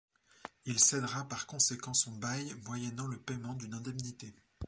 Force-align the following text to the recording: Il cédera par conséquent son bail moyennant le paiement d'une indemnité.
Il 0.65 0.79
cédera 0.79 1.27
par 1.29 1.45
conséquent 1.45 1.93
son 1.93 2.13
bail 2.13 2.55
moyennant 2.65 3.05
le 3.05 3.17
paiement 3.19 3.53
d'une 3.53 3.75
indemnité. 3.75 4.33